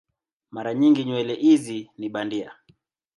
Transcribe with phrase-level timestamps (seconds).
[0.51, 2.53] Mara nyingi nywele hizi ni bandia.